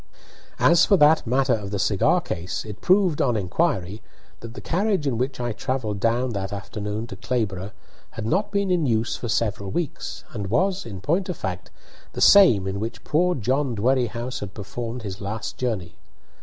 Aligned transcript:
As 0.57 0.83
for 0.83 0.97
that 0.97 1.27
matter 1.27 1.53
of 1.53 1.69
the 1.69 1.77
cigar 1.77 2.21
case, 2.21 2.65
it 2.65 2.81
proved, 2.81 3.21
on 3.21 3.37
inquiry, 3.37 4.01
that 4.39 4.55
the 4.55 4.59
carriage 4.59 5.05
in 5.05 5.19
which 5.19 5.39
I 5.39 5.51
travelled 5.51 5.99
down 5.99 6.31
that 6.31 6.51
afternoon 6.51 7.05
to 7.05 7.15
Clayborough 7.15 7.69
had 8.09 8.25
not 8.25 8.51
been 8.51 8.71
in 8.71 8.87
use 8.87 9.15
for 9.15 9.29
several 9.29 9.69
weeks, 9.69 10.23
and 10.33 10.47
was, 10.49 10.87
in 10.87 11.01
point 11.01 11.29
of 11.29 11.37
fact, 11.37 11.69
the 12.13 12.19
same 12.19 12.65
in 12.65 12.79
which 12.79 13.03
poor 13.03 13.35
John 13.35 13.75
Dwerrihouse 13.75 14.39
had 14.39 14.55
performed 14.55 15.03
his 15.03 15.21
last 15.21 15.57
journey. 15.57 15.93